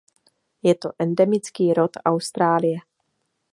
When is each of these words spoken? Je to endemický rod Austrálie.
Je 0.63 0.75
to 0.75 0.89
endemický 0.99 1.73
rod 1.73 1.91
Austrálie. 2.05 2.79